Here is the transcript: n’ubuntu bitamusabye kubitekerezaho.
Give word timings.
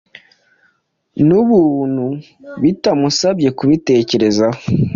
n’ubuntu 1.27 2.07
bitamusabye 2.61 3.47
kubitekerezaho. 3.57 4.59